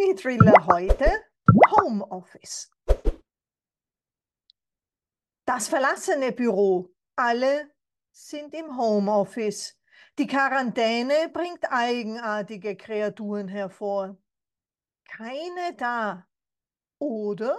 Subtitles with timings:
[0.00, 1.12] Mini-Thriller heute
[1.76, 2.70] Homeoffice.
[5.44, 6.88] Das verlassene Büro.
[7.16, 7.70] Alle
[8.10, 9.78] sind im Homeoffice.
[10.18, 14.16] Die Quarantäne bringt eigenartige Kreaturen hervor.
[15.04, 16.26] Keine da.
[16.98, 17.58] Oder?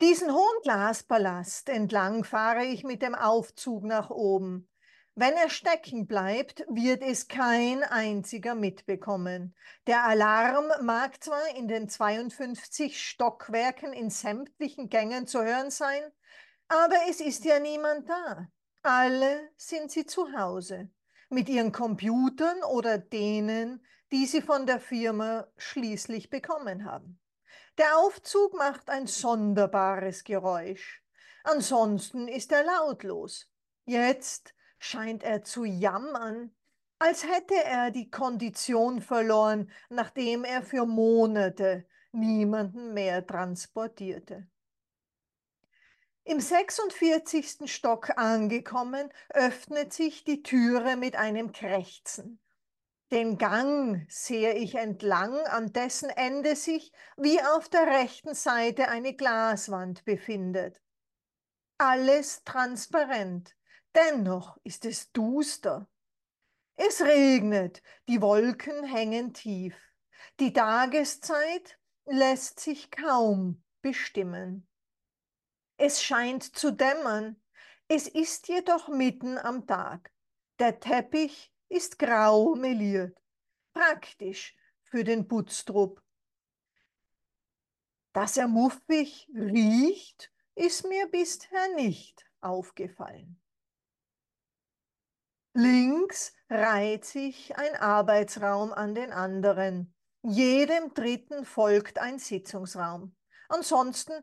[0.00, 4.68] Diesen hohen Glaspalast entlang fahre ich mit dem Aufzug nach oben.
[5.16, 9.54] Wenn er stecken bleibt, wird es kein einziger mitbekommen.
[9.86, 16.02] Der Alarm mag zwar in den 52 Stockwerken in sämtlichen Gängen zu hören sein,
[16.66, 18.48] aber es ist ja niemand da.
[18.82, 20.90] Alle sind sie zu Hause,
[21.28, 27.20] mit ihren Computern oder denen, die sie von der Firma schließlich bekommen haben.
[27.78, 31.04] Der Aufzug macht ein sonderbares Geräusch.
[31.44, 33.48] Ansonsten ist er lautlos.
[33.84, 34.54] Jetzt
[34.84, 36.54] scheint er zu jammern,
[36.98, 44.46] als hätte er die Kondition verloren, nachdem er für Monate niemanden mehr transportierte.
[46.24, 47.70] Im 46.
[47.72, 52.40] Stock angekommen, öffnet sich die Türe mit einem Krächzen.
[53.10, 59.14] Den Gang sehe ich entlang, an dessen Ende sich wie auf der rechten Seite eine
[59.14, 60.80] Glaswand befindet.
[61.78, 63.54] Alles transparent,
[63.94, 65.88] Dennoch ist es duster.
[66.74, 69.76] Es regnet, die Wolken hängen tief.
[70.40, 74.66] Die Tageszeit lässt sich kaum bestimmen.
[75.76, 77.40] Es scheint zu dämmern,
[77.86, 80.12] es ist jedoch mitten am Tag.
[80.58, 83.16] Der Teppich ist grau meliert,
[83.72, 86.02] praktisch für den Putztrupp.
[88.12, 93.43] Dass er muffig riecht, ist mir bisher nicht aufgefallen.
[95.56, 99.94] Links reiht sich ein Arbeitsraum an den anderen.
[100.22, 103.14] Jedem dritten folgt ein Sitzungsraum.
[103.48, 104.14] Ansonsten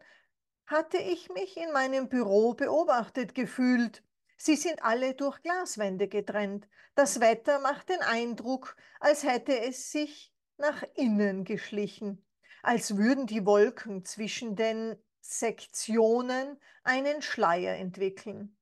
[0.66, 4.04] hatte ich mich in meinem Büro beobachtet gefühlt.
[4.36, 6.68] Sie sind alle durch Glaswände getrennt.
[6.96, 12.26] Das Wetter macht den Eindruck, als hätte es sich nach innen geschlichen,
[12.62, 18.58] als würden die Wolken zwischen den Sektionen einen Schleier entwickeln.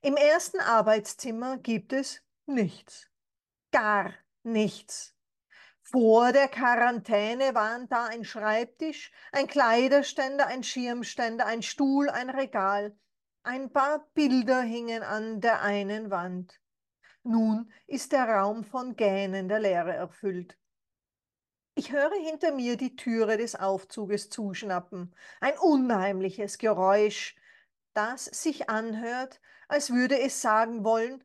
[0.00, 3.08] Im ersten Arbeitszimmer gibt es nichts.
[3.72, 4.14] Gar
[4.44, 5.14] nichts.
[5.82, 12.96] Vor der Quarantäne waren da ein Schreibtisch, ein Kleiderständer, ein Schirmständer, ein Stuhl, ein Regal.
[13.42, 16.60] Ein paar Bilder hingen an der einen Wand.
[17.22, 20.56] Nun ist der Raum von gähnender Leere erfüllt.
[21.74, 25.14] Ich höre hinter mir die Türe des Aufzuges zuschnappen.
[25.40, 27.36] Ein unheimliches Geräusch,
[27.94, 31.22] das sich anhört, als würde es sagen wollen,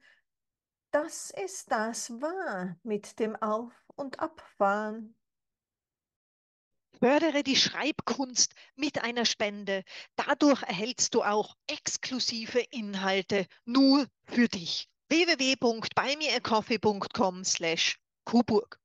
[0.92, 5.16] dass es das war mit dem Auf- und Abfahren.
[7.00, 9.84] Fördere die Schreibkunst mit einer Spende.
[10.16, 14.88] Dadurch erhältst du auch exklusive Inhalte nur für dich.
[15.10, 18.80] www.buymeacoffee.com slash Kuburg.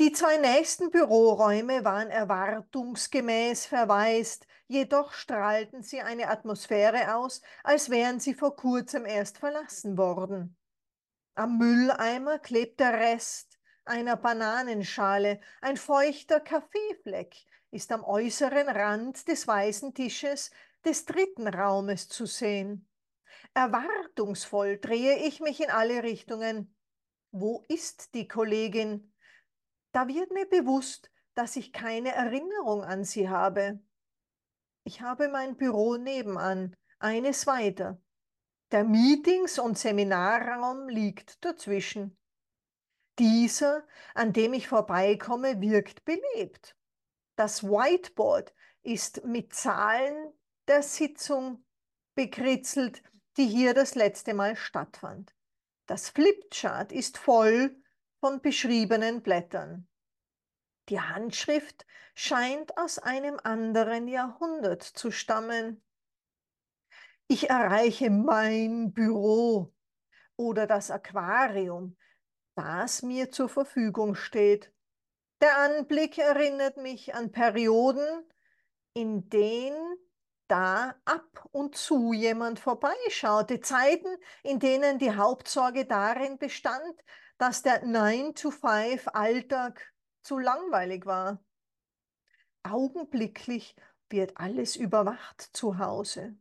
[0.00, 8.18] Die zwei nächsten Büroräume waren erwartungsgemäß verwaist, jedoch strahlten sie eine Atmosphäre aus, als wären
[8.18, 10.56] sie vor kurzem erst verlassen worden.
[11.36, 17.36] Am Mülleimer klebt der Rest einer Bananenschale, ein feuchter Kaffeefleck
[17.70, 20.50] ist am äußeren Rand des weißen Tisches
[20.84, 22.88] des dritten Raumes zu sehen.
[23.54, 26.74] Erwartungsvoll drehe ich mich in alle Richtungen.
[27.30, 29.12] Wo ist die Kollegin?
[29.92, 33.80] Da wird mir bewusst, dass ich keine Erinnerung an sie habe.
[34.84, 38.00] Ich habe mein Büro nebenan, eines weiter.
[38.70, 42.16] Der Meetings- und Seminarraum liegt dazwischen.
[43.18, 46.76] Dieser, an dem ich vorbeikomme, wirkt belebt.
[47.36, 48.52] Das Whiteboard
[48.82, 50.32] ist mit Zahlen
[50.68, 51.64] der Sitzung
[52.14, 53.02] bekritzelt,
[53.36, 55.34] die hier das letzte Mal stattfand.
[55.86, 57.76] Das Flipchart ist voll
[58.20, 59.86] von beschriebenen Blättern.
[60.88, 65.82] Die Handschrift scheint aus einem anderen Jahrhundert zu stammen.
[67.26, 69.74] Ich erreiche mein Büro
[70.36, 71.96] oder das Aquarium,
[72.54, 74.72] das mir zur Verfügung steht.
[75.40, 78.06] Der Anblick erinnert mich an Perioden,
[78.92, 79.98] in denen
[80.48, 84.08] da ab und zu jemand vorbeischaute, Zeiten,
[84.42, 86.94] in denen die Hauptsorge darin bestand,
[87.38, 89.92] dass der 9-to-5-Alltag
[90.22, 91.42] zu langweilig war.
[92.62, 93.74] Augenblicklich
[94.08, 96.36] wird alles überwacht zu Hause.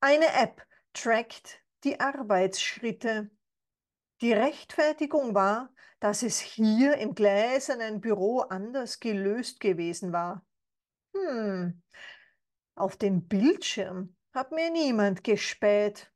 [0.00, 3.30] Eine App trackt die Arbeitsschritte.
[4.20, 10.44] Die Rechtfertigung war, dass es hier im gläsernen Büro anders gelöst gewesen war.
[11.14, 11.82] Hm,
[12.76, 16.12] auf den Bildschirm hat mir niemand gespäht.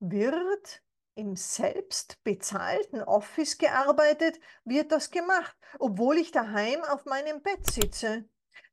[0.00, 0.82] Wird
[1.14, 8.28] im selbst bezahlten Office gearbeitet, wird das gemacht, obwohl ich daheim auf meinem Bett sitze.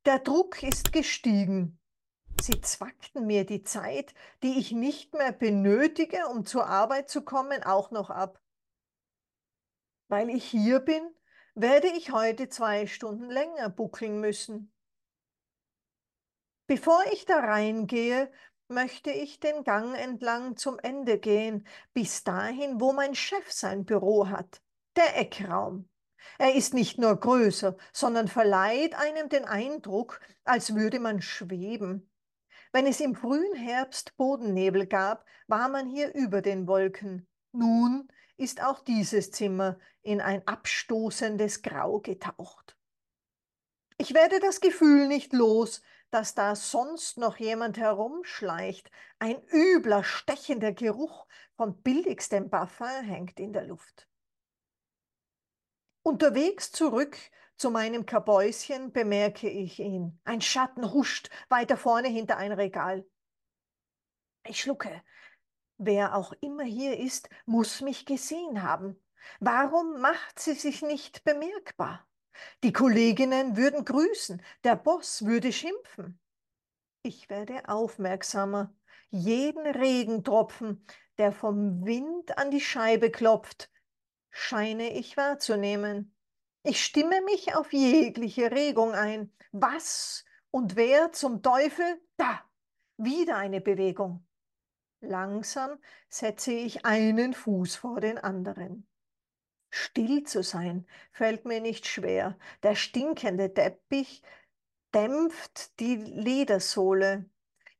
[0.06, 1.80] Der Druck ist gestiegen.
[2.42, 7.62] Sie zwackten mir die Zeit, die ich nicht mehr benötige, um zur Arbeit zu kommen,
[7.62, 8.42] auch noch ab.
[10.08, 11.04] Weil ich hier bin,
[11.54, 14.71] werde ich heute zwei Stunden länger buckeln müssen.
[16.72, 18.32] Bevor ich da reingehe,
[18.70, 24.30] möchte ich den Gang entlang zum Ende gehen, bis dahin, wo mein Chef sein Büro
[24.30, 24.62] hat,
[24.96, 25.90] der Eckraum.
[26.38, 32.10] Er ist nicht nur größer, sondern verleiht einem den Eindruck, als würde man schweben.
[32.72, 37.28] Wenn es im frühen Herbst Bodennebel gab, war man hier über den Wolken.
[37.52, 38.08] Nun
[38.38, 42.78] ist auch dieses Zimmer in ein abstoßendes Grau getaucht.
[43.98, 48.92] Ich werde das Gefühl nicht los, dass da sonst noch jemand herumschleicht.
[49.20, 51.26] Ein übler, stechender Geruch
[51.56, 54.08] vom billigstem Parfum hängt in der Luft.
[56.04, 57.18] Unterwegs zurück
[57.56, 60.20] zu meinem Kabäuschen bemerke ich ihn.
[60.24, 63.06] Ein Schatten huscht weiter vorne hinter ein Regal.
[64.44, 65.04] Ich schlucke.
[65.78, 69.00] Wer auch immer hier ist, muss mich gesehen haben.
[69.40, 72.08] Warum macht sie sich nicht bemerkbar?
[72.64, 76.20] Die Kolleginnen würden grüßen, der Boss würde schimpfen.
[77.04, 78.74] Ich werde aufmerksamer.
[79.10, 80.86] Jeden Regentropfen,
[81.18, 83.70] der vom Wind an die Scheibe klopft,
[84.30, 86.16] scheine ich wahrzunehmen.
[86.64, 89.34] Ich stimme mich auf jegliche Regung ein.
[89.52, 92.02] Was und wer zum Teufel?
[92.18, 92.42] Da,
[92.98, 94.26] wieder eine Bewegung.
[95.02, 98.88] Langsam setze ich einen Fuß vor den anderen.
[99.72, 102.38] Still zu sein fällt mir nicht schwer.
[102.62, 104.22] Der stinkende Teppich
[104.94, 107.30] dämpft die Ledersohle.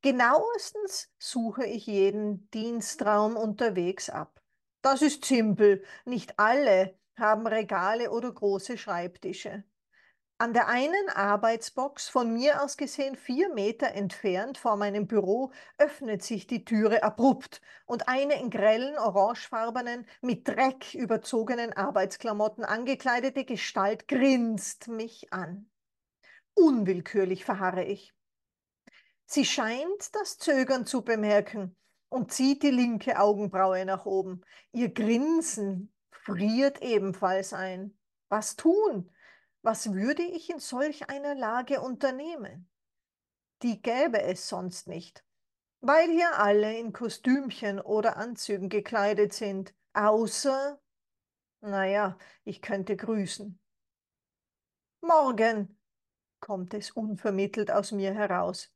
[0.00, 4.42] Genauestens suche ich jeden Dienstraum unterwegs ab.
[4.80, 5.84] Das ist simpel.
[6.04, 9.64] Nicht alle haben Regale oder große Schreibtische.
[10.42, 16.24] An der einen Arbeitsbox, von mir aus gesehen vier Meter entfernt vor meinem Büro, öffnet
[16.24, 24.08] sich die Türe abrupt und eine in grellen orangefarbenen, mit Dreck überzogenen Arbeitsklamotten angekleidete Gestalt
[24.08, 25.70] grinst mich an.
[26.54, 28.12] Unwillkürlich verharre ich.
[29.26, 31.76] Sie scheint das Zögern zu bemerken
[32.08, 34.40] und zieht die linke Augenbraue nach oben.
[34.72, 37.96] Ihr Grinsen friert ebenfalls ein.
[38.28, 39.08] Was tun?
[39.62, 42.68] Was würde ich in solch einer Lage unternehmen?
[43.62, 45.24] Die gäbe es sonst nicht,
[45.80, 50.80] weil hier alle in Kostümchen oder Anzügen gekleidet sind, außer,
[51.60, 53.60] naja, ich könnte grüßen.
[55.00, 55.78] Morgen,
[56.40, 58.72] kommt es unvermittelt aus mir heraus.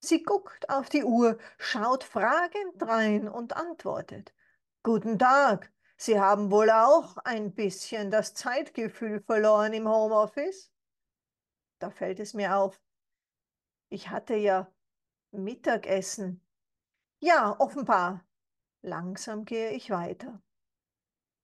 [0.00, 4.34] Sie guckt auf die Uhr, schaut fragend rein und antwortet.
[4.82, 10.70] Guten Tag, Sie haben wohl auch ein bisschen das Zeitgefühl verloren im Homeoffice?
[11.78, 12.80] Da fällt es mir auf.
[13.88, 14.72] Ich hatte ja
[15.30, 16.46] Mittagessen.
[17.20, 18.26] Ja, offenbar.
[18.82, 20.42] Langsam gehe ich weiter.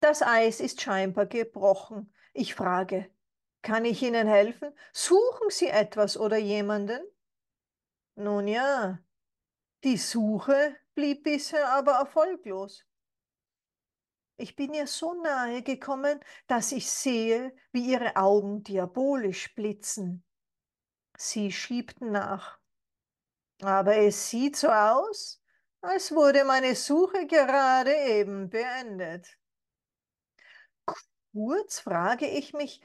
[0.00, 2.12] Das Eis ist scheinbar gebrochen.
[2.32, 3.11] Ich frage,
[3.62, 4.73] kann ich Ihnen helfen?
[4.92, 7.00] Suchen Sie etwas oder jemanden?
[8.16, 8.99] Nun ja,
[9.85, 12.85] die Suche blieb bisher aber erfolglos.
[14.37, 20.25] Ich bin ihr so nahe gekommen, dass ich sehe, wie ihre Augen diabolisch blitzen.
[21.17, 22.59] Sie schiebten nach.
[23.61, 25.41] Aber es sieht so aus,
[25.81, 29.39] als wurde meine Suche gerade eben beendet.
[31.33, 32.83] Kurz frage ich mich,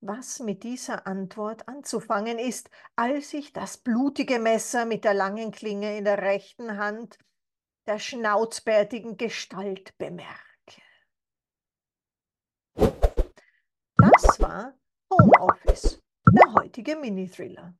[0.00, 5.96] was mit dieser Antwort anzufangen ist, als ich das blutige Messer mit der langen Klinge
[5.98, 7.18] in der rechten Hand
[7.86, 10.47] der schnauzbärtigen Gestalt bemerke.
[14.20, 14.74] Das war
[15.12, 17.72] Homeoffice, der heutige Mini-Thriller.